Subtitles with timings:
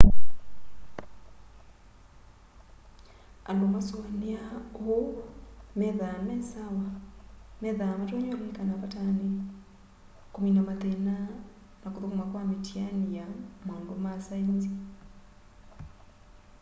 [3.49, 4.53] andu masuaniaa
[4.95, 5.07] uu
[5.79, 6.85] methwaa me sawa
[7.61, 9.29] methwaa matonya ulilikana patani
[10.33, 11.15] kumina mathina
[11.81, 13.25] na kuthukuma kwa mitiani ya
[13.67, 14.71] maundu ma saenzi